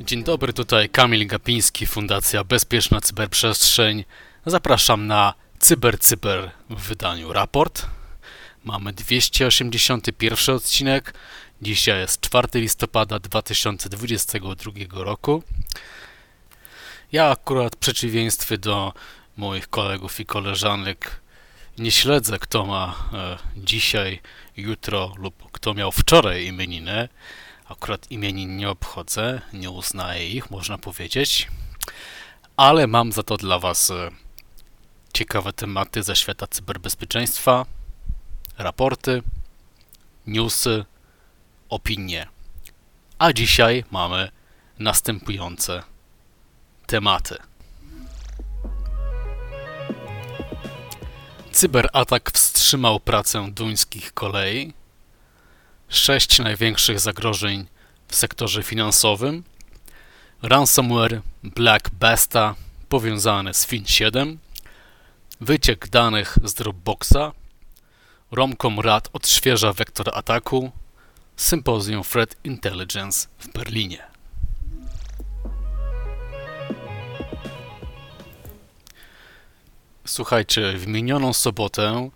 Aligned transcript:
Dzień 0.00 0.24
dobry, 0.24 0.52
tutaj 0.52 0.88
Kamil 0.88 1.26
Gapiński, 1.26 1.86
Fundacja 1.86 2.44
Bezpieczna 2.44 3.00
Cyberprzestrzeń. 3.00 4.04
Zapraszam 4.46 5.06
na 5.06 5.34
Cyber 5.58 5.98
Cyber 5.98 6.50
w 6.70 6.80
wydaniu 6.82 7.32
raport. 7.32 7.86
Mamy 8.64 8.92
281 8.92 10.56
odcinek. 10.56 11.14
Dzisiaj 11.62 12.00
jest 12.00 12.20
4 12.20 12.48
listopada 12.54 13.18
2022 13.18 14.72
roku. 15.04 15.42
Ja 17.12 17.30
akurat 17.30 17.76
w 17.76 17.78
przeciwieństwie 17.78 18.58
do 18.58 18.92
moich 19.36 19.68
kolegów 19.68 20.20
i 20.20 20.26
koleżanek 20.26 21.20
nie 21.78 21.90
śledzę, 21.90 22.38
kto 22.38 22.66
ma 22.66 23.08
e, 23.12 23.38
dzisiaj, 23.56 24.20
jutro 24.56 25.14
lub 25.16 25.52
kto 25.52 25.74
miał 25.74 25.92
wczoraj 25.92 26.46
imieniny. 26.46 27.08
Akurat 27.68 28.10
imienin 28.10 28.56
nie 28.56 28.70
obchodzę, 28.70 29.40
nie 29.52 29.70
uznaję 29.70 30.28
ich, 30.28 30.50
można 30.50 30.78
powiedzieć. 30.78 31.48
Ale 32.56 32.86
mam 32.86 33.12
za 33.12 33.22
to 33.22 33.36
dla 33.36 33.58
Was 33.58 33.90
e, 33.90 34.10
ciekawe 35.12 35.52
tematy 35.52 36.02
ze 36.02 36.16
świata 36.16 36.46
cyberbezpieczeństwa, 36.46 37.66
raporty, 38.58 39.22
newsy, 40.26 40.84
opinie. 41.68 42.26
A 43.18 43.32
dzisiaj 43.32 43.84
mamy 43.90 44.30
następujące 44.78 45.82
tematy. 46.90 47.36
Cyberatak 51.52 52.30
wstrzymał 52.30 53.00
pracę 53.00 53.50
duńskich 53.50 54.14
kolei. 54.14 54.72
Sześć 55.88 56.38
największych 56.38 57.00
zagrożeń 57.00 57.66
w 58.08 58.16
sektorze 58.16 58.62
finansowym. 58.62 59.44
Ransomware 60.42 61.22
Black 61.42 61.90
Besta 61.90 62.54
powiązany 62.88 63.54
z 63.54 63.66
Fin7. 63.66 64.36
Wyciek 65.40 65.88
danych 65.88 66.38
z 66.44 66.54
Dropboxa. 66.54 67.32
Romcom 68.30 68.80
Rad 68.80 69.08
odświeża 69.12 69.72
wektor 69.72 70.10
ataku. 70.14 70.72
Sympozjum 71.36 72.02
Threat 72.02 72.36
Intelligence 72.44 73.28
w 73.38 73.52
Berlinie. 73.52 74.09
Słuchajcie, 80.10 80.72
w 80.72 80.86
minioną 80.86 81.32
sobotę 81.32 82.10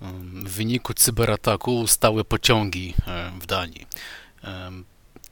w 0.00 0.50
wyniku 0.50 0.94
cyberataku 0.94 1.86
stały 1.86 2.24
pociągi 2.24 2.94
w 3.40 3.46
Danii. 3.46 3.86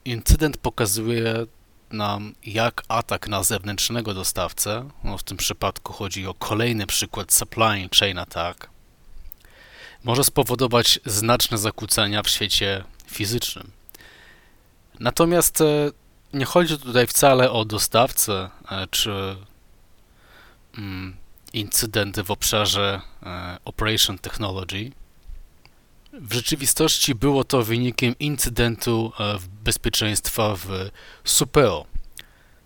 Incydent 0.05 0.57
pokazuje 0.57 1.45
nam, 1.91 2.35
jak 2.45 2.83
atak 2.87 3.27
na 3.27 3.43
zewnętrznego 3.43 4.13
dostawcę, 4.13 4.89
no 5.03 5.17
w 5.17 5.23
tym 5.23 5.37
przypadku 5.37 5.93
chodzi 5.93 6.27
o 6.27 6.33
kolejny 6.33 6.87
przykład 6.87 7.33
supply 7.33 7.89
chain 7.99 8.17
attack, 8.17 8.69
może 10.03 10.23
spowodować 10.23 10.99
znaczne 11.05 11.57
zakłócenia 11.57 12.23
w 12.23 12.29
świecie 12.29 12.83
fizycznym. 13.07 13.71
Natomiast 14.99 15.61
e, 15.61 15.91
nie 16.33 16.45
chodzi 16.45 16.77
tutaj 16.77 17.07
wcale 17.07 17.51
o 17.51 17.65
dostawcę 17.65 18.49
e, 18.71 18.87
czy 18.91 19.35
mm, 20.77 21.24
incydenty 21.55 22.23
w 22.23 22.31
obszarze 22.31 23.01
e, 23.23 23.57
Operation 23.65 24.17
Technology. 24.17 24.91
W 26.13 26.33
rzeczywistości 26.33 27.15
było 27.15 27.43
to 27.43 27.63
wynikiem 27.63 28.15
incydentu 28.19 29.11
bezpieczeństwa 29.63 30.55
w 30.55 30.89
Supeo, 31.23 31.85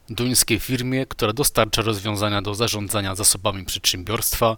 duńskiej 0.10 0.60
firmie, 0.60 1.06
która 1.06 1.34
dostarcza 1.34 1.82
rozwiązania 1.82 2.42
do 2.42 2.56
zarządzania 2.56 3.16
zasobami 3.16 3.66
przedsiębiorstwa, 3.66 4.58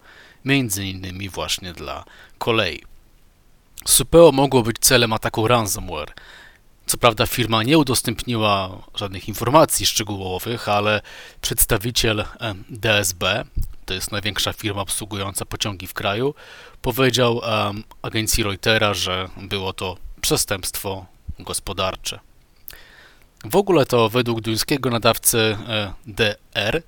innymi 0.83 1.29
właśnie 1.29 1.73
dla 1.73 2.05
kolei. 2.37 2.81
Supeo 3.85 4.31
mogło 4.31 4.63
być 4.63 4.77
celem 4.79 5.13
ataku 5.13 5.47
ransomware. 5.47 6.13
Co 6.85 6.97
prawda 6.97 7.25
firma 7.25 7.63
nie 7.63 7.77
udostępniła 7.77 8.77
żadnych 8.95 9.27
informacji 9.27 9.85
szczegółowych, 9.85 10.69
ale 10.69 11.01
przedstawiciel 11.41 12.25
DSB, 12.69 13.45
to 13.85 13.93
jest 13.93 14.11
największa 14.11 14.53
firma 14.53 14.81
obsługująca 14.81 15.45
pociągi 15.45 15.87
w 15.87 15.93
kraju, 15.93 16.33
powiedział 16.81 17.37
um, 17.37 17.83
agencji 18.01 18.43
Reutera, 18.43 18.93
że 18.93 19.29
było 19.37 19.73
to 19.73 19.97
przestępstwo 20.21 21.05
gospodarcze. 21.39 22.19
W 23.45 23.55
ogóle 23.55 23.85
to 23.85 24.09
według 24.09 24.41
duńskiego 24.41 24.89
nadawcy 24.89 25.57
e, 25.67 25.93
DR 26.07 26.81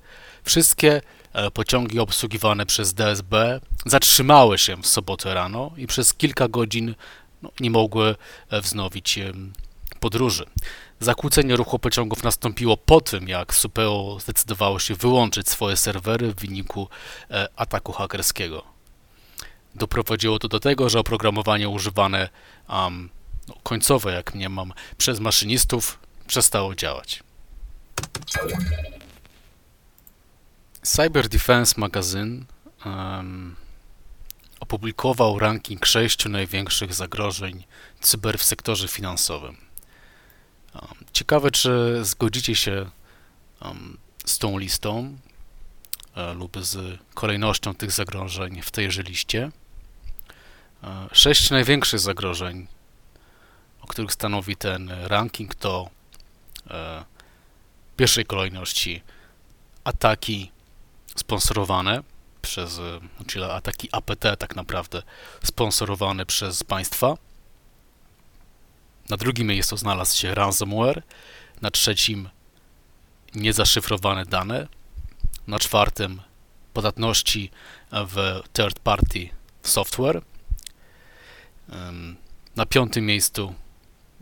wszystkie 0.44 1.00
e, 1.32 1.50
pociągi 1.50 1.98
obsługiwane 1.98 2.66
przez 2.66 2.94
DSB 2.94 3.60
zatrzymały 3.86 4.58
się 4.58 4.76
w 4.76 4.86
sobotę 4.86 5.34
rano 5.34 5.70
i 5.76 5.86
przez 5.86 6.14
kilka 6.14 6.48
godzin 6.48 6.94
no, 7.42 7.50
nie 7.60 7.70
mogły 7.70 8.14
e, 8.50 8.60
wznowić 8.60 9.18
podróży. 10.04 10.46
Zakłócenie 11.00 11.56
ruchu 11.56 11.78
pociągów 11.78 12.22
nastąpiło 12.22 12.76
po 12.76 13.00
tym, 13.00 13.28
jak 13.28 13.54
Supeo 13.54 14.18
zdecydowało 14.20 14.78
się 14.78 14.94
wyłączyć 14.94 15.48
swoje 15.48 15.76
serwery 15.76 16.34
w 16.34 16.40
wyniku 16.40 16.88
ataku 17.56 17.92
hakerskiego. 17.92 18.64
Doprowadziło 19.74 20.38
to 20.38 20.48
do 20.48 20.60
tego, 20.60 20.88
że 20.88 20.98
oprogramowanie 20.98 21.68
używane 21.68 22.28
um, 22.68 23.10
no, 23.48 23.54
końcowe, 23.62 24.12
jak 24.12 24.34
mnie 24.34 24.48
mam, 24.48 24.72
przez 24.98 25.20
maszynistów 25.20 25.98
przestało 26.26 26.74
działać. 26.74 27.22
Cyber 30.82 31.28
Defense 31.28 31.74
Magazine 31.76 32.44
um, 32.86 33.56
opublikował 34.60 35.38
ranking 35.38 35.86
sześciu 35.86 36.28
największych 36.28 36.94
zagrożeń 36.94 37.64
cyber 38.00 38.38
w 38.38 38.44
sektorze 38.44 38.88
finansowym. 38.88 39.63
Ciekawe, 41.14 41.50
czy 41.50 42.00
zgodzicie 42.02 42.54
się 42.54 42.90
um, 43.62 43.98
z 44.26 44.38
tą 44.38 44.58
listą 44.58 45.16
e, 46.14 46.34
lub 46.34 46.56
z 46.60 47.00
kolejnością 47.14 47.74
tych 47.74 47.92
zagrożeń 47.92 48.62
w 48.62 48.70
tejże 48.70 49.02
liście. 49.02 49.50
E, 50.84 51.08
sześć 51.12 51.50
największych 51.50 52.00
zagrożeń, 52.00 52.66
o 53.80 53.86
których 53.86 54.12
stanowi 54.12 54.56
ten 54.56 54.90
ranking, 54.90 55.54
to 55.54 55.90
e, 56.70 57.04
w 57.92 57.96
pierwszej 57.96 58.24
kolejności 58.24 59.02
ataki 59.84 60.52
sponsorowane 61.16 62.02
przez, 62.42 62.78
e, 62.78 63.00
czyli 63.26 63.44
ataki 63.44 63.88
APT 63.92 64.36
tak 64.38 64.56
naprawdę 64.56 65.02
sponsorowane 65.44 66.26
przez 66.26 66.64
państwa. 66.64 67.16
Na 69.08 69.16
drugim 69.16 69.46
miejscu 69.46 69.76
znalazł 69.76 70.16
się 70.16 70.34
ransomware, 70.34 71.02
na 71.62 71.70
trzecim 71.70 72.28
niezaszyfrowane 73.34 74.24
dane, 74.24 74.68
na 75.46 75.58
czwartym 75.58 76.22
podatności 76.72 77.50
w 77.92 78.40
third 78.52 78.78
party 78.78 79.28
software, 79.62 80.22
na 82.56 82.66
piątym 82.66 83.06
miejscu 83.06 83.54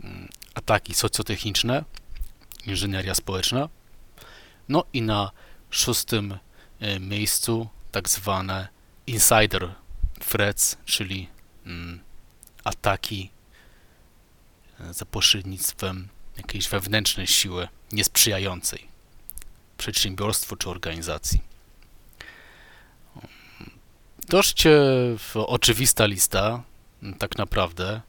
mm, 0.03 0.29
ataki 0.55 0.93
socjotechniczne, 0.93 1.83
inżynieria 2.65 3.15
społeczna. 3.15 3.69
No 4.69 4.83
i 4.93 5.01
na 5.01 5.31
szóstym 5.69 6.37
e, 6.79 6.99
miejscu 6.99 7.67
tak 7.91 8.09
zwane 8.09 8.67
insider 9.07 9.75
threats, 10.29 10.77
czyli 10.85 11.29
mm, 11.65 11.99
ataki 12.63 13.29
za 14.91 15.05
pośrednictwem 15.05 16.07
jakiejś 16.37 16.69
wewnętrznej 16.69 17.27
siły 17.27 17.67
niesprzyjającej 17.91 18.87
przedsiębiorstwu 19.77 20.55
czy 20.55 20.69
organizacji. 20.69 21.41
Dość 24.29 24.67
e, 24.67 24.79
oczywista 25.35 26.05
lista, 26.05 26.63
tak 27.19 27.37
naprawdę. 27.37 28.01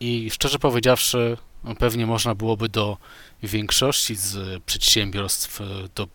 I 0.00 0.30
szczerze 0.30 0.58
powiedziawszy, 0.58 1.36
pewnie 1.78 2.06
można 2.06 2.34
byłoby 2.34 2.68
do 2.68 2.98
większości 3.42 4.16
z 4.16 4.62
przedsiębiorstw, 4.64 5.60
do, 5.94 6.08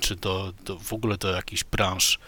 czy 0.00 0.16
do, 0.16 0.52
do 0.64 0.78
w 0.78 0.92
ogóle 0.92 1.16
do 1.16 1.32
jakichś 1.32 1.64
branż 1.64 2.18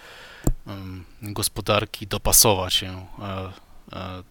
gospodarki 1.22 2.06
dopasować 2.06 2.74
się 2.74 3.06
e, 3.18 3.52
e, 3.92 4.22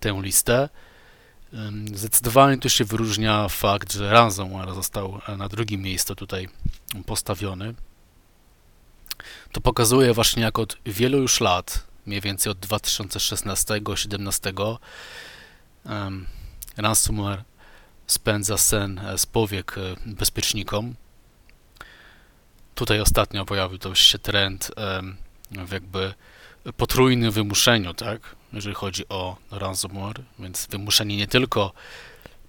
tę 0.00 0.20
listę. 0.22 0.68
Zdecydowanie 1.94 2.58
tu 2.58 2.68
się 2.68 2.84
wyróżnia 2.84 3.48
fakt, 3.48 3.92
że 3.92 4.10
ransomware 4.10 4.74
został 4.74 5.20
na 5.36 5.48
drugim 5.48 5.82
miejscu 5.82 6.14
tutaj 6.14 6.48
postawiony. 7.06 7.74
To 9.52 9.60
pokazuje 9.60 10.14
właśnie, 10.14 10.42
jak 10.42 10.58
od 10.58 10.78
wielu 10.86 11.18
już 11.18 11.40
lat, 11.40 11.86
mniej 12.06 12.20
więcej 12.20 12.52
od 12.52 12.58
2016-2017, 12.58 14.76
um, 15.84 16.26
ransomware 16.76 17.44
spędza 18.06 18.58
sen 18.58 19.00
z 19.16 19.26
powiek 19.26 19.78
e, 19.78 19.80
bezpiecznikom. 20.06 20.94
Tutaj 22.74 23.00
ostatnio 23.00 23.44
pojawił 23.44 23.78
się 23.94 24.18
trend 24.18 24.70
jakby 25.72 26.14
potrójnym 26.76 27.30
wymuszeniu, 27.30 27.94
tak? 27.94 28.36
Jeżeli 28.54 28.74
chodzi 28.74 29.08
o 29.08 29.36
ransomware, 29.50 30.22
więc 30.38 30.66
wymuszenie 30.70 31.16
nie 31.16 31.26
tylko 31.26 31.72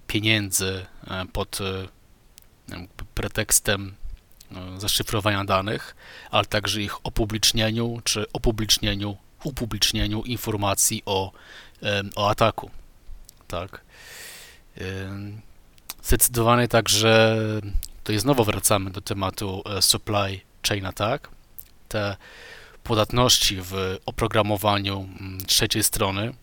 pieniędzy 0.06 0.86
e, 1.06 1.26
pod 1.32 1.58
e, 1.60 2.86
pretekstem 3.14 3.94
e, 4.52 4.80
zaszyfrowania 4.80 5.44
danych, 5.44 5.96
ale 6.30 6.44
także 6.44 6.82
ich 6.82 7.06
opublicznieniu 7.06 8.00
czy 8.04 8.32
opublicznieniu, 8.32 9.16
upublicznieniu 9.44 10.22
informacji 10.22 11.02
o, 11.06 11.32
o 12.16 12.30
ataku. 12.30 12.70
Tak. 13.48 13.80
Zdecydowanie 16.02 16.68
także, 16.68 17.36
to 18.04 18.18
znowu 18.18 18.44
wracamy 18.44 18.90
do 18.90 19.00
tematu 19.00 19.62
supply 19.80 20.40
chain 20.68 20.86
attack. 20.86 21.28
Te 21.88 22.16
podatności 22.86 23.58
w 23.60 23.98
oprogramowaniu 24.06 25.08
mm, 25.20 25.40
trzeciej 25.46 25.82
strony 25.82 26.34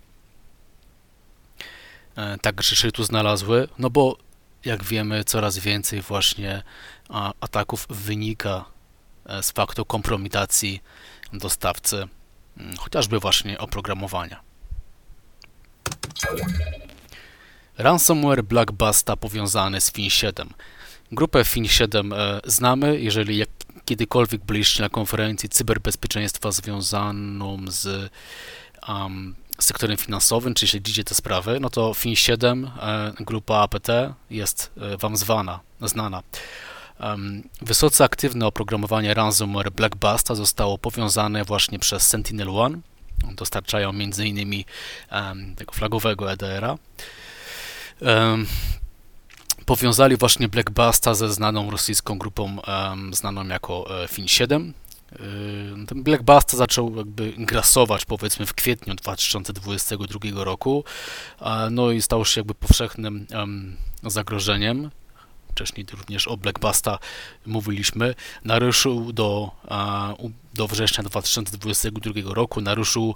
e, 2.15 2.37
także 2.37 2.75
się 2.75 2.91
tu 2.91 3.03
znalazły, 3.03 3.67
no 3.79 3.89
bo 3.89 4.17
jak 4.65 4.83
wiemy, 4.83 5.23
coraz 5.23 5.57
więcej 5.57 6.01
właśnie 6.01 6.63
ataków 7.39 7.87
wynika 7.89 8.65
e, 9.25 9.43
z 9.43 9.51
faktu 9.51 9.85
kompromitacji 9.85 10.81
dostawcy, 11.33 12.07
mm, 12.57 12.77
chociażby 12.77 13.19
właśnie 13.19 13.57
oprogramowania. 13.57 14.39
Ransomware 17.77 18.43
Black 18.43 18.71
Basta 18.71 19.15
powiązany 19.15 19.81
z 19.81 19.91
FIN7. 19.91 20.45
Grupę 21.11 21.39
FIN7 21.43 22.13
e, 22.13 22.41
znamy, 22.45 22.99
jeżeli 22.99 23.37
jak 23.37 23.49
kiedykolwiek 23.85 24.45
byliście 24.45 24.83
na 24.83 24.89
konferencji 24.89 25.49
cyberbezpieczeństwa 25.49 26.51
związaną 26.51 27.57
z 27.67 28.11
um, 28.87 29.35
sektorem 29.59 29.97
finansowym, 29.97 30.53
czy 30.53 30.67
śledzicie 30.67 31.03
te 31.03 31.15
sprawy, 31.15 31.59
no 31.59 31.69
to 31.69 31.91
FIN7, 31.91 32.67
e, 32.81 33.13
grupa 33.19 33.55
APT 33.55 33.87
jest 34.29 34.71
e, 34.77 34.97
Wam 34.97 35.17
zwana, 35.17 35.59
znana. 35.81 36.23
Wysoce 37.61 38.03
aktywne 38.03 38.47
oprogramowanie 38.47 39.13
ransomware 39.13 39.71
Black 39.71 39.95
Basta 39.95 40.35
zostało 40.35 40.77
powiązane 40.77 41.45
właśnie 41.45 41.79
przez 41.79 42.07
Sentinel-One. 42.07 42.77
Dostarczają 43.35 43.89
m.in. 43.89 44.63
Tego 45.55 45.71
flagowego 45.73 46.31
EDR-a. 46.31 46.77
Powiązali 49.65 50.17
właśnie 50.17 50.47
Black 50.47 50.69
Basta 50.69 51.13
ze 51.13 51.33
znaną 51.33 51.71
rosyjską 51.71 52.17
grupą 52.17 52.57
znaną 53.11 53.47
jako 53.47 54.03
e, 54.03 54.07
Fin7. 54.07 54.71
E, 55.11 55.17
ten 55.87 56.03
Black 56.03 56.23
Basta 56.23 56.57
zaczął 56.57 56.95
jakby 56.95 57.33
grasować 57.37 58.05
powiedzmy 58.05 58.45
w 58.45 58.53
kwietniu 58.53 58.95
2022 58.95 60.43
roku, 60.43 60.83
no 61.71 61.91
i 61.91 62.01
stał 62.01 62.25
się 62.25 62.41
jakby 62.41 62.55
powszechnym 62.55 63.27
zagrożeniem. 64.03 64.91
Wcześniej 65.51 65.85
również 65.91 66.27
o 66.27 66.37
Black 66.37 66.59
Basta 66.59 66.99
mówiliśmy. 67.45 68.15
Naruszył 68.43 69.13
do, 69.13 69.51
do 70.53 70.67
września 70.67 71.03
2022 71.03 72.13
roku 72.25 72.61
naruszył 72.61 73.15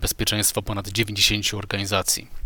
bezpieczeństwo 0.00 0.62
ponad 0.62 0.88
90 0.88 1.54
organizacji. 1.54 2.45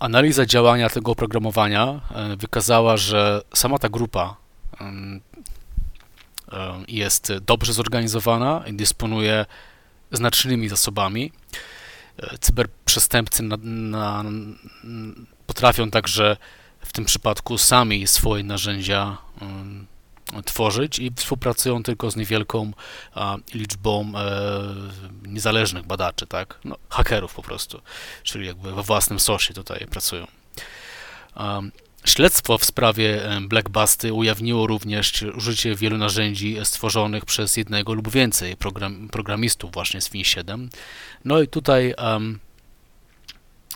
Analiza 0.00 0.46
działania 0.46 0.90
tego 0.90 1.12
oprogramowania 1.12 2.00
wykazała, 2.36 2.96
że 2.96 3.42
sama 3.54 3.78
ta 3.78 3.88
grupa 3.88 4.36
jest 6.88 7.32
dobrze 7.46 7.72
zorganizowana 7.72 8.62
i 8.66 8.72
dysponuje 8.72 9.46
znacznymi 10.12 10.68
zasobami. 10.68 11.32
E, 12.18 12.38
cyberprzestępcy 12.38 13.42
na, 13.42 13.56
na, 13.62 14.24
potrafią 15.46 15.90
także 15.90 16.36
w 16.80 16.92
tym 16.92 17.04
przypadku 17.04 17.58
sami 17.58 18.06
swoje 18.06 18.44
narzędzia 18.44 19.18
tworzyć 20.44 20.98
i 20.98 21.12
współpracują 21.16 21.82
tylko 21.82 22.10
z 22.10 22.16
niewielką 22.16 22.72
a, 23.14 23.36
liczbą 23.54 24.12
e, 24.16 25.28
niezależnych 25.28 25.86
badaczy, 25.86 26.26
tak? 26.26 26.58
No, 26.64 26.76
hakerów 26.88 27.34
po 27.34 27.42
prostu, 27.42 27.80
czyli 28.22 28.46
jakby 28.46 28.72
we 28.72 28.82
własnym 28.82 29.20
sosie 29.20 29.54
tutaj 29.54 29.86
pracują. 29.90 30.26
Um, 31.36 31.72
Śledztwo 32.06 32.58
w 32.58 32.64
sprawie 32.64 33.22
Blackbusty 33.40 34.12
ujawniło 34.12 34.66
również 34.66 35.22
użycie 35.36 35.74
wielu 35.74 35.98
narzędzi 35.98 36.56
stworzonych 36.64 37.24
przez 37.24 37.56
jednego 37.56 37.94
lub 37.94 38.10
więcej 38.10 38.56
program, 38.56 39.08
programistów 39.08 39.72
właśnie 39.72 40.00
z 40.00 40.10
Win7. 40.10 40.68
No 41.24 41.42
i 41.42 41.48
tutaj 41.48 41.94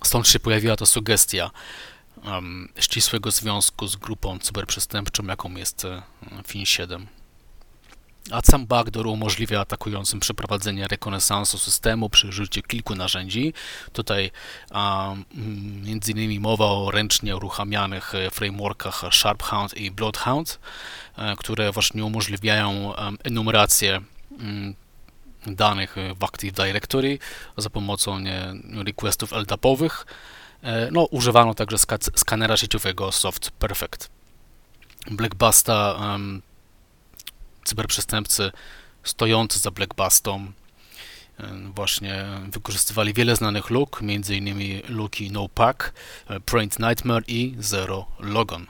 stąd 0.05 0.29
się 0.29 0.41
pojawiła 0.41 0.77
ta 0.77 0.87
sugestia, 0.87 1.51
ścisłego 2.79 3.31
związku 3.31 3.87
z 3.87 3.97
grupą 3.97 4.39
cyberprzestępczą, 4.39 5.27
jaką 5.27 5.57
jest 5.57 5.85
e, 5.85 6.03
FIN7. 6.43 7.07
A 8.31 8.41
sam 8.41 8.67
backdoor 8.67 9.07
umożliwia 9.07 9.61
atakującym 9.61 10.21
przeprowadzenie 10.21 10.89
rekonesansu 10.89 11.59
systemu 11.59 12.11
przy 12.11 12.29
użyciu 12.29 12.63
kilku 12.63 12.95
narzędzi. 12.95 13.53
Tutaj 13.93 14.31
um, 14.71 15.25
innymi 16.09 16.41
mowa 16.41 16.65
o 16.65 16.91
ręcznie 16.91 17.37
uruchamianych 17.37 18.15
e, 18.15 18.31
frameworkach 18.31 19.03
SharpHound 19.11 19.77
i 19.77 19.91
Bloodhound, 19.91 20.59
e, 21.17 21.37
które 21.37 21.73
właśnie 21.73 22.05
umożliwiają 22.05 22.95
enumerację 23.25 24.01
um, 24.31 24.75
danych 25.47 25.97
w 26.17 26.25
Active 26.25 26.53
Directory 26.53 27.19
za 27.57 27.71
pomocą 27.71 28.19
requestów 28.85 29.33
LDAP-owych 29.33 30.07
E, 30.07 30.50
no, 30.93 31.05
używano 31.05 31.55
także 31.55 31.77
skanera 32.17 32.57
sieciowego 32.57 33.13
Soft 33.13 33.51
Perfect. 33.51 34.11
Blackbusta, 35.11 35.97
um, 36.01 36.43
cyberprzestępcy 37.65 38.53
stojący 39.03 39.59
za 39.59 39.71
Blackbustą 39.71 40.53
właśnie 41.75 42.25
wykorzystywali 42.49 43.15
wiele 43.15 43.37
znanych 43.37 43.71
luk, 43.71 44.01
m.in. 44.03 44.81
luki 44.89 45.31
NoPack, 45.31 45.93
e, 46.29 46.41
Print 46.41 46.79
Nightmare 46.79 47.25
i 47.29 47.55
Zero 47.59 48.07
Logon. 48.19 48.67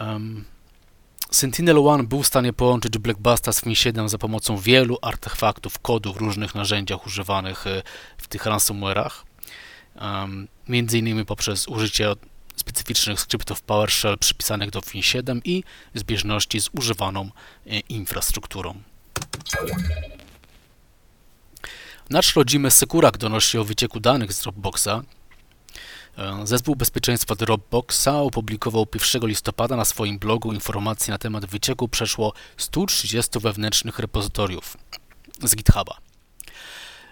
Um, 0.00 0.44
Sentinel-1 1.32 2.06
był 2.06 2.22
w 2.22 2.26
stanie 2.26 2.52
połączyć 2.52 2.98
Blackbusta 2.98 3.52
z 3.52 3.62
FIN7 3.62 4.08
za 4.08 4.18
pomocą 4.18 4.56
wielu 4.56 4.98
artefaktów, 5.02 5.78
kodów 5.78 6.16
w 6.16 6.20
różnych 6.20 6.54
narzędziach 6.54 7.06
używanych 7.06 7.66
e, 7.66 7.82
w 8.18 8.28
tych 8.28 8.44
ransomware'ach 8.44 9.10
między 10.68 10.98
innymi 10.98 11.24
poprzez 11.24 11.68
użycie 11.68 12.14
specyficznych 12.56 13.20
skryptów 13.20 13.62
PowerShell 13.62 14.18
przypisanych 14.18 14.70
do 14.70 14.80
Fin7 14.80 15.40
i 15.44 15.64
zbieżności 15.94 16.60
z 16.60 16.70
używaną 16.78 17.30
e, 17.66 17.78
infrastrukturą. 17.80 18.82
Nasz 22.10 22.36
rodzimy 22.36 22.70
Sekurak 22.70 23.18
donosi 23.18 23.58
o 23.58 23.64
wycieku 23.64 24.00
danych 24.00 24.32
z 24.32 24.42
Dropboxa. 24.42 25.02
E, 26.18 26.46
zespół 26.46 26.76
bezpieczeństwa 26.76 27.34
Dropboxa 27.34 28.08
opublikował 28.08 28.86
1 29.14 29.28
listopada 29.28 29.76
na 29.76 29.84
swoim 29.84 30.18
blogu 30.18 30.52
informacje 30.52 31.12
na 31.12 31.18
temat 31.18 31.46
wycieku 31.46 31.88
przeszło 31.88 32.32
130 32.56 33.38
wewnętrznych 33.40 33.98
repozytoriów 33.98 34.76
z 35.42 35.56
GitHuba. 35.56 36.07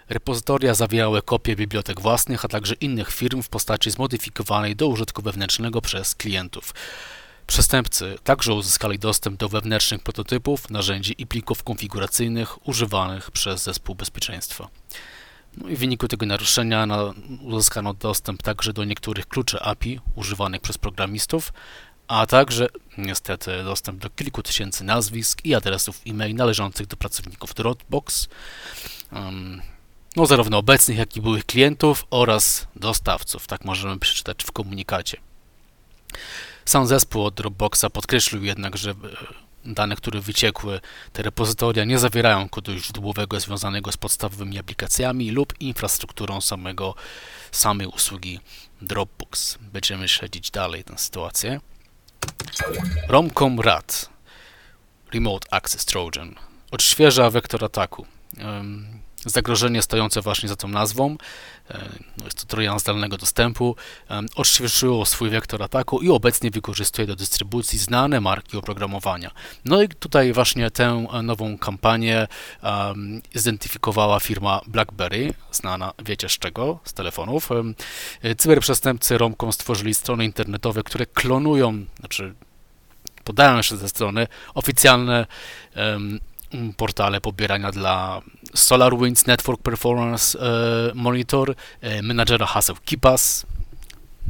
Repozytoria 0.09 0.73
zawierały 0.73 1.21
kopie 1.21 1.55
bibliotek 1.55 2.01
własnych, 2.01 2.45
a 2.45 2.47
także 2.47 2.73
innych 2.73 3.13
firm 3.13 3.41
w 3.41 3.49
postaci 3.49 3.91
zmodyfikowanej 3.91 4.75
do 4.75 4.87
użytku 4.87 5.21
wewnętrznego 5.21 5.81
przez 5.81 6.15
klientów. 6.15 6.73
Przestępcy 7.47 8.17
także 8.23 8.53
uzyskali 8.53 8.99
dostęp 8.99 9.39
do 9.39 9.49
wewnętrznych 9.49 10.03
prototypów, 10.03 10.69
narzędzi 10.69 11.15
i 11.17 11.27
plików 11.27 11.63
konfiguracyjnych 11.63 12.67
używanych 12.67 13.31
przez 13.31 13.63
zespół 13.63 13.95
bezpieczeństwa. 13.95 14.67
No 15.57 15.69
i 15.69 15.75
w 15.75 15.79
wyniku 15.79 16.07
tego 16.07 16.25
naruszenia 16.25 16.85
na, 16.85 17.13
uzyskano 17.41 17.93
dostęp 17.93 18.43
także 18.43 18.73
do 18.73 18.83
niektórych 18.83 19.27
kluczy 19.27 19.61
API 19.61 19.99
używanych 20.15 20.61
przez 20.61 20.77
programistów, 20.77 21.53
a 22.07 22.25
także 22.25 22.67
niestety 22.97 23.63
dostęp 23.63 23.99
do 23.99 24.09
kilku 24.09 24.43
tysięcy 24.43 24.83
nazwisk 24.83 25.45
i 25.45 25.55
adresów 25.55 26.01
e-mail 26.07 26.35
należących 26.35 26.87
do 26.87 26.97
pracowników 26.97 27.53
Dropbox. 27.53 28.27
Um, 29.11 29.61
no, 30.15 30.25
zarówno 30.25 30.57
obecnych, 30.57 30.97
jak 30.97 31.17
i 31.17 31.21
byłych 31.21 31.45
klientów 31.45 32.05
oraz 32.09 32.67
dostawców. 32.75 33.47
Tak 33.47 33.65
możemy 33.65 33.99
przeczytać 33.99 34.43
w 34.43 34.51
komunikacie. 34.51 35.17
Sam 36.65 36.87
zespół 36.87 37.25
od 37.25 37.33
Dropboxa 37.33 37.85
podkreślił 37.93 38.43
jednak, 38.43 38.77
że 38.77 38.93
dane, 39.65 39.95
które 39.95 40.21
wyciekły, 40.21 40.81
te 41.13 41.23
repozytoria 41.23 41.85
nie 41.85 41.99
zawierają 41.99 42.49
kodu 42.49 42.77
źródłowego 42.77 43.39
związanego 43.39 43.91
z 43.91 43.97
podstawowymi 43.97 44.59
aplikacjami 44.59 45.31
lub 45.31 45.53
infrastrukturą 45.59 46.41
samego, 46.41 46.95
samej 47.51 47.87
usługi 47.87 48.39
Dropbox. 48.81 49.57
Będziemy 49.61 50.07
śledzić 50.07 50.51
dalej 50.51 50.83
tę 50.83 50.97
sytuację. 50.97 51.59
Romcom 53.07 53.59
RAT 53.59 54.09
Remote 55.13 55.53
Access 55.53 55.85
Trojan 55.85 56.35
odświeża 56.71 57.29
wektor 57.29 57.65
ataku. 57.65 58.05
Zagrożenie 59.29 59.81
stojące 59.81 60.21
właśnie 60.21 60.49
za 60.49 60.55
tą 60.55 60.67
nazwą, 60.67 61.17
e, 61.69 61.89
no 62.17 62.25
jest 62.25 62.39
to 62.41 62.45
trojan 62.45 62.79
zdalnego 62.79 63.17
dostępu, 63.17 63.75
odświeżyło 64.35 65.05
swój 65.05 65.29
wektor 65.29 65.63
ataku 65.63 66.01
i 66.01 66.09
obecnie 66.09 66.51
wykorzystuje 66.51 67.07
do 67.07 67.15
dystrybucji 67.15 67.79
znane 67.79 68.21
marki 68.21 68.57
oprogramowania. 68.57 69.31
No 69.65 69.81
i 69.81 69.89
tutaj 69.89 70.33
właśnie 70.33 70.71
tę 70.71 71.07
nową 71.23 71.57
kampanię 71.57 72.27
um, 72.63 73.21
zidentyfikowała 73.33 74.19
firma 74.19 74.61
BlackBerry, 74.67 75.33
znana 75.51 75.93
wiecie 76.05 76.29
z 76.29 76.31
czego, 76.31 76.79
z 76.83 76.93
telefonów. 76.93 77.49
Cyberprzestępcy 78.37 79.17
Romką 79.17 79.51
stworzyli 79.51 79.93
strony 79.93 80.25
internetowe, 80.25 80.83
które 80.83 81.05
klonują, 81.05 81.85
znaczy 81.99 82.33
podają 83.23 83.57
jeszcze 83.57 83.77
ze 83.77 83.89
strony 83.89 84.27
oficjalne 84.53 85.25
um, 85.75 86.19
portale 86.77 87.21
pobierania 87.21 87.71
dla 87.71 88.21
SolarWinds 88.55 89.27
Network 89.27 89.61
Performance 89.61 90.39
e, 90.39 90.91
Monitor, 90.93 91.55
e, 91.81 92.01
menadżera 92.01 92.45
haseł 92.45 92.75
KeePass, 92.85 93.45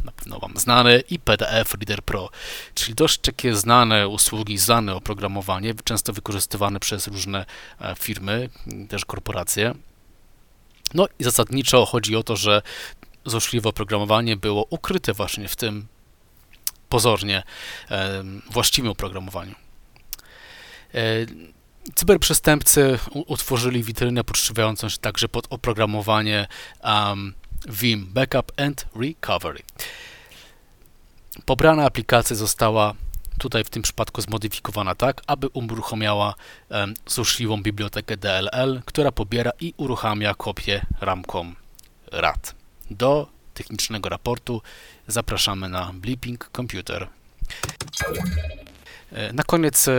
na 0.06 0.12
pewno 0.12 0.40
Wam 0.40 0.58
znane, 0.58 1.00
i 1.00 1.20
PDF 1.20 1.74
Reader 1.74 2.04
Pro, 2.04 2.30
czyli 2.74 2.96
dość 2.96 3.18
takie 3.18 3.56
znane 3.56 4.08
usługi, 4.08 4.58
znane 4.58 4.96
oprogramowanie, 4.96 5.74
często 5.84 6.14
wykorzystywane 6.14 6.80
przez 6.80 7.08
różne 7.08 7.46
e, 7.82 7.96
firmy, 7.96 8.50
też 8.90 9.06
korporacje. 9.06 9.74
No 10.94 11.08
i 11.20 11.24
zasadniczo 11.24 11.86
chodzi 11.86 12.16
o 12.16 12.24
to, 12.24 12.36
że 12.36 12.62
złośliwe 13.26 13.70
oprogramowanie 13.70 14.38
było 14.38 14.66
ukryte 14.70 15.14
właśnie 15.14 15.48
w 15.48 15.56
tym 15.56 15.88
pozornie 16.90 17.44
właściwym 18.50 18.92
oprogramowaniu. 18.92 19.56
Cyberprzestępcy 21.96 23.00
utworzyli 23.14 23.84
witrynę 23.84 24.24
podszywiającą 24.24 24.90
się 24.90 24.98
także 24.98 25.30
pod 25.30 25.48
oprogramowanie 25.50 26.48
um, 26.84 27.34
Vim 27.70 28.08
Backup 28.14 28.52
and 28.62 28.86
Recovery. 28.96 29.64
Pobrana 31.46 31.86
aplikacja 31.86 32.36
została 32.36 32.94
tutaj 33.40 33.64
w 33.64 33.70
tym 33.70 33.82
przypadku 33.82 34.22
zmodyfikowana 34.22 34.96
tak, 34.96 35.22
aby 35.28 35.48
uruchomiała 35.48 36.36
um, 36.70 36.94
złośliwą 37.08 37.64
bibliotekę 37.64 38.18
DLL, 38.18 38.82
która 38.86 39.12
pobiera 39.12 39.52
i 39.60 39.74
uruchamia 39.78 40.34
kopię 40.34 40.86
ramką 41.02 41.54
RAD. 42.12 42.56
Do 42.92 43.28
technicznego 43.54 44.10
raportu 44.10 44.62
zapraszamy 45.08 45.70
na 45.70 45.92
Blipping 45.94 46.50
Computer. 46.56 47.08
E, 49.12 49.34
na 49.34 49.44
koniec 49.44 49.88
e, 49.88 49.92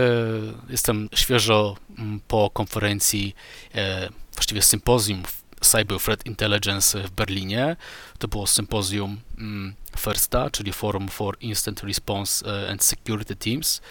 jestem 0.69 1.09
świeżo 1.15 1.77
mm, 1.97 2.19
po 2.27 2.49
konferencji, 2.49 3.35
e, 3.75 4.09
właściwie 4.33 4.61
sympozjum 4.61 5.23
Cyber 5.61 5.99
Threat 5.99 6.25
Intelligence 6.25 7.03
w 7.03 7.11
Berlinie. 7.11 7.75
To 8.17 8.27
było 8.27 8.47
sympozjum 8.47 9.19
mm, 9.37 9.73
FIRSTA, 9.97 10.49
czyli 10.49 10.73
Forum 10.73 11.07
for 11.07 11.37
Instant 11.41 11.83
Response 11.83 12.69
and 12.71 12.83
Security 12.83 13.35
Teams, 13.35 13.81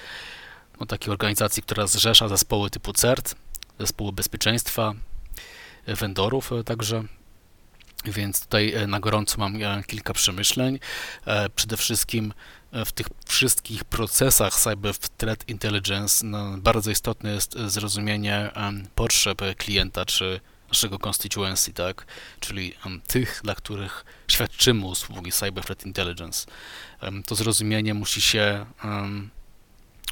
no, 0.80 0.86
takiej 0.86 1.10
organizacji, 1.10 1.62
która 1.62 1.86
zrzesza 1.86 2.28
zespoły 2.28 2.70
typu 2.70 2.92
CERT, 2.92 3.34
zespoły 3.78 4.12
bezpieczeństwa, 4.12 4.94
vendorów 5.86 6.50
także. 6.64 7.04
Więc 8.04 8.42
tutaj 8.42 8.74
na 8.88 9.00
gorąco 9.00 9.38
mam 9.38 9.82
kilka 9.86 10.12
przemyśleń. 10.12 10.78
Przede 11.54 11.76
wszystkim 11.76 12.32
w 12.72 12.92
tych 12.92 13.06
wszystkich 13.26 13.84
procesach 13.84 14.54
Cyber 14.54 14.98
Threat 14.98 15.48
Intelligence 15.48 16.26
no, 16.26 16.58
bardzo 16.58 16.90
istotne 16.90 17.30
jest 17.30 17.58
zrozumienie 17.66 18.50
potrzeb 18.94 19.38
klienta 19.56 20.04
czy 20.04 20.40
naszego 20.68 20.98
constituency, 20.98 21.72
tak? 21.72 22.06
czyli 22.40 22.74
tych, 23.06 23.40
dla 23.44 23.54
których 23.54 24.04
świadczymy 24.28 24.86
usługi 24.86 25.32
Cyber 25.32 25.64
Threat 25.64 25.86
Intelligence. 25.86 26.46
To 27.26 27.34
zrozumienie 27.34 27.94
musi 27.94 28.20
się 28.20 28.66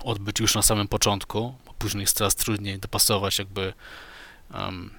odbyć 0.02 0.40
już 0.40 0.54
na 0.54 0.62
samym 0.62 0.88
początku, 0.88 1.54
bo 1.66 1.74
później 1.78 2.00
jest 2.00 2.16
coraz 2.16 2.34
trudniej 2.34 2.78
dopasować 2.78 3.38
jakby 3.38 3.72
um, 4.54 4.90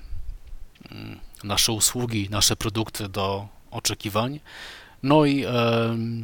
nasze 1.43 1.71
usługi, 1.71 2.27
nasze 2.29 2.55
produkty 2.55 3.09
do 3.09 3.47
oczekiwań. 3.71 4.39
No 5.03 5.25
i 5.25 5.45
um, 5.45 6.23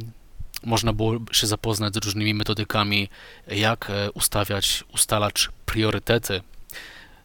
można 0.65 0.93
było 0.93 1.19
się 1.31 1.47
zapoznać 1.47 1.93
z 1.93 1.97
różnymi 1.97 2.33
metodykami, 2.33 3.09
jak 3.47 3.89
e, 3.89 4.11
ustawiać, 4.11 4.83
ustalać 4.93 5.49
priorytety. 5.65 6.41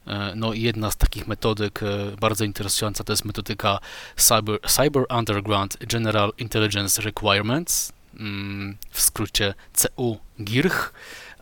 E, 0.07 0.33
no 0.37 0.53
i 0.53 0.63
jedna 0.63 0.91
z 0.91 0.97
takich 0.97 1.27
metodyk 1.27 1.83
e, 1.83 1.87
bardzo 2.21 2.45
interesująca 2.45 3.05
to 3.05 3.13
jest 3.13 3.25
metodyka 3.25 3.79
Cyber, 4.17 4.61
Cyber 4.61 5.05
Underground 5.19 5.77
General 5.87 6.33
Intelligence 6.39 7.03
Requirements, 7.03 7.93
mm, 8.15 8.77
w 8.91 9.01
skrócie 9.01 9.55
CU-GIRH, 9.73 10.93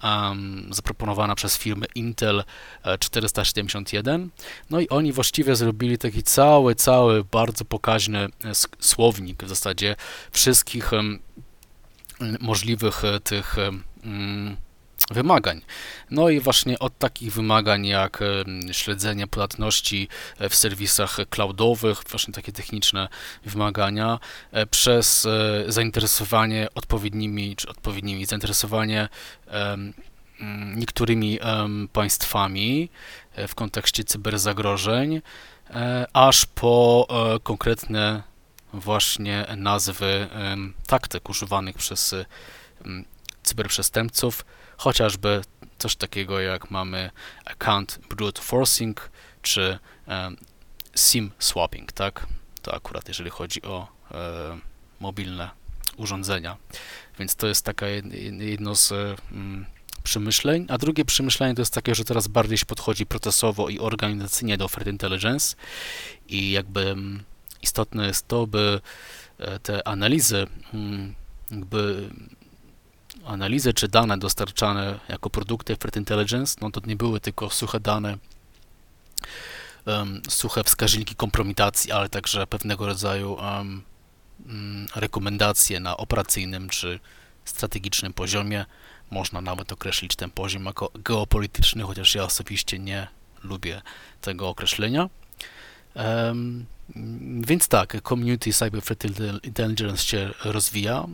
um, 0.02 0.68
zaproponowana 0.70 1.34
przez 1.34 1.58
firmę 1.58 1.86
Intel 1.94 2.44
471. 3.00 4.30
No 4.70 4.80
i 4.80 4.88
oni 4.88 5.12
właściwie 5.12 5.56
zrobili 5.56 5.98
taki 5.98 6.22
cały, 6.22 6.74
cały 6.74 7.24
bardzo 7.24 7.64
pokaźny 7.64 8.28
słownik 8.78 9.44
w 9.44 9.48
zasadzie 9.48 9.96
wszystkich 10.30 10.92
um, 10.92 11.18
możliwych 12.40 13.04
e, 13.04 13.20
tych 13.20 13.58
e, 13.58 13.70
mm, 14.04 14.56
wymagań. 15.10 15.62
No 16.10 16.28
i 16.28 16.40
właśnie 16.40 16.78
od 16.78 16.98
takich 16.98 17.32
wymagań 17.32 17.86
jak 17.86 18.22
e, 18.22 18.74
śledzenie 18.74 19.26
podatności 19.26 20.08
w 20.50 20.54
serwisach 20.54 21.16
cloudowych, 21.30 22.02
właśnie 22.10 22.34
takie 22.34 22.52
techniczne 22.52 23.08
wymagania, 23.44 24.18
przez 24.70 25.28
zainteresowanie 25.68 26.68
odpowiednimi, 26.74 27.56
czy 27.56 27.68
odpowiednimi, 27.68 28.26
zainteresowanie 28.26 29.08
niektórymi 30.76 31.38
państwami 31.92 32.90
w 33.48 33.54
kontekście 33.54 34.04
cyberzagrożeń, 34.04 35.22
aż 36.12 36.46
po 36.46 37.06
konkretne 37.42 38.22
właśnie 38.72 39.46
nazwy 39.56 40.28
taktyk 40.86 41.28
używanych 41.28 41.76
przez 41.76 42.14
cyberprzestępców, 43.46 44.44
chociażby 44.76 45.42
coś 45.78 45.96
takiego 45.96 46.40
jak 46.40 46.70
mamy 46.70 47.10
account 47.44 47.98
brute 48.08 48.42
forcing 48.42 49.10
czy 49.42 49.78
SIM 50.96 51.30
swapping, 51.38 51.92
tak? 51.92 52.26
To 52.62 52.74
akurat 52.74 53.08
jeżeli 53.08 53.30
chodzi 53.30 53.62
o 53.62 53.88
e, 54.10 54.58
mobilne 55.00 55.50
urządzenia. 55.96 56.56
Więc 57.18 57.36
to 57.36 57.46
jest 57.46 57.64
taka 57.64 57.86
jedno 58.38 58.74
z 58.74 58.92
przemyśleń, 60.02 60.66
a 60.68 60.78
drugie 60.78 61.04
przemyślenie 61.04 61.54
to 61.54 61.62
jest 61.62 61.74
takie, 61.74 61.94
że 61.94 62.04
teraz 62.04 62.28
bardziej 62.28 62.58
się 62.58 62.66
podchodzi 62.66 63.06
procesowo 63.06 63.68
i 63.68 63.78
organizacyjnie 63.78 64.56
do 64.56 64.68
threat 64.68 64.86
intelligence 64.86 65.56
i 66.28 66.50
jakby 66.50 66.96
istotne 67.62 68.06
jest 68.06 68.28
to, 68.28 68.46
by 68.46 68.80
e, 69.38 69.58
te 69.58 69.88
analizy, 69.88 70.46
mm, 70.74 71.14
jakby 71.50 72.10
analizy 73.26 73.74
czy 73.74 73.88
dane 73.88 74.18
dostarczane 74.18 75.00
jako 75.08 75.30
produkty 75.30 75.76
Threat 75.76 75.96
Intelligence, 75.96 76.56
no 76.60 76.70
to 76.70 76.80
nie 76.86 76.96
były 76.96 77.20
tylko 77.20 77.50
suche 77.50 77.80
dane, 77.80 78.18
um, 79.86 80.22
suche 80.28 80.64
wskaźniki 80.64 81.14
kompromitacji, 81.14 81.92
ale 81.92 82.08
także 82.08 82.46
pewnego 82.46 82.86
rodzaju 82.86 83.32
um, 83.32 83.82
rekomendacje 84.96 85.80
na 85.80 85.96
operacyjnym 85.96 86.68
czy 86.68 87.00
strategicznym 87.44 88.12
poziomie. 88.12 88.64
Można 89.10 89.40
nawet 89.40 89.72
określić 89.72 90.16
ten 90.16 90.30
poziom 90.30 90.64
jako 90.64 90.90
geopolityczny, 90.94 91.82
chociaż 91.82 92.14
ja 92.14 92.24
osobiście 92.24 92.78
nie 92.78 93.08
lubię 93.42 93.82
tego 94.20 94.48
określenia. 94.48 95.08
Um, 95.94 96.66
więc 97.40 97.68
tak, 97.68 98.02
community 98.02 98.52
cyber 98.52 98.82
threat 98.82 99.04
intelligence 99.44 100.04
się 100.04 100.30
rozwija 100.44 101.06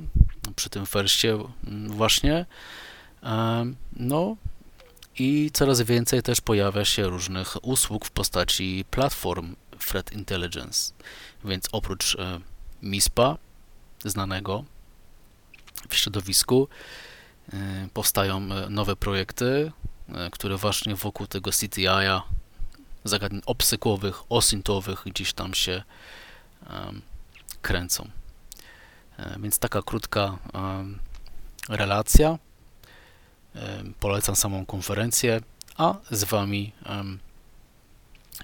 przy 0.56 0.70
tym 0.70 0.86
firście 0.86 1.38
właśnie. 1.86 2.46
No 3.96 4.36
i 5.18 5.50
coraz 5.52 5.80
więcej 5.80 6.22
też 6.22 6.40
pojawia 6.40 6.84
się 6.84 7.04
różnych 7.04 7.64
usług 7.64 8.06
w 8.06 8.10
postaci 8.10 8.84
platform 8.90 9.56
Threat 9.88 10.12
Intelligence. 10.12 10.92
Więc 11.44 11.68
oprócz 11.72 12.16
MISPA, 12.82 13.38
znanego 14.04 14.64
w 15.88 15.94
środowisku, 15.94 16.68
powstają 17.94 18.40
nowe 18.70 18.96
projekty, 18.96 19.72
które 20.32 20.56
właśnie 20.56 20.94
wokół 20.94 21.26
tego 21.26 21.50
CTI-a, 21.50 22.22
zagadnień 23.04 23.42
obsykłowych, 23.46 24.22
osyntowych 24.28 25.02
gdzieś 25.06 25.32
tam 25.32 25.54
się 25.54 25.82
kręcą. 27.62 28.10
Więc 29.40 29.58
taka 29.58 29.82
krótka 29.82 30.38
relacja. 31.68 32.38
Polecam 34.00 34.36
samą 34.36 34.66
konferencję, 34.66 35.40
a 35.76 35.94
z 36.10 36.24
Wami 36.24 36.72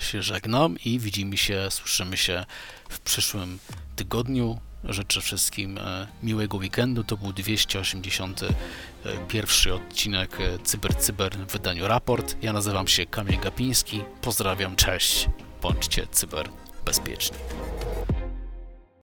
się 0.00 0.22
żegnam 0.22 0.76
i 0.84 0.98
widzimy 0.98 1.36
się, 1.36 1.66
słyszymy 1.70 2.16
się 2.16 2.46
w 2.88 3.00
przyszłym 3.00 3.58
tygodniu. 3.96 4.60
Życzę 4.84 5.20
wszystkim 5.20 5.78
e, 5.78 6.06
miłego 6.22 6.56
weekendu. 6.56 7.04
To 7.04 7.16
był 7.16 7.32
281 7.32 9.72
odcinek 9.72 10.38
e, 10.40 10.58
Cyber 10.98 11.36
w 11.48 11.52
wydaniu 11.52 11.88
Raport. 11.88 12.36
Ja 12.42 12.52
nazywam 12.52 12.88
się 12.88 13.06
Kamil 13.06 13.40
Gapiński. 13.40 14.02
Pozdrawiam, 14.22 14.76
cześć. 14.76 15.28
Bądźcie 15.62 16.06
cyber 16.06 16.48
bezpieczni. 16.84 17.38